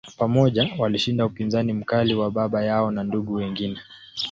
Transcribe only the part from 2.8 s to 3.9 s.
na ndugu wengine.